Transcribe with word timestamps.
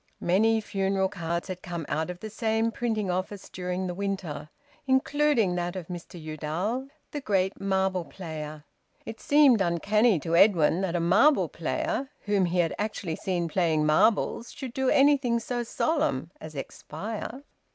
Many 0.19 0.59
funeral 0.61 1.09
cards 1.09 1.47
had 1.47 1.61
come 1.61 1.85
out 1.87 2.09
of 2.09 2.21
the 2.21 2.31
same 2.31 2.71
printing 2.71 3.11
office 3.11 3.49
during 3.49 3.85
the 3.85 3.93
winter, 3.93 4.49
including 4.87 5.53
that 5.53 5.75
of 5.75 5.89
Mr 5.89 6.19
Udall, 6.19 6.87
the 7.11 7.21
great 7.21 7.61
marble 7.61 8.05
player. 8.05 8.63
It 9.05 9.21
seemed 9.21 9.61
uncanny 9.61 10.19
to 10.21 10.35
Edwin 10.35 10.81
that 10.81 10.95
a 10.95 10.99
marble 10.99 11.49
player 11.49 12.09
whom 12.21 12.45
he 12.45 12.57
had 12.57 12.73
actually 12.79 13.15
seen 13.15 13.47
playing 13.47 13.85
marbles 13.85 14.51
should 14.51 14.73
do 14.73 14.89
anything 14.89 15.39
so 15.39 15.61
solemn 15.61 16.31
as 16.41 16.55
expire. 16.55 17.43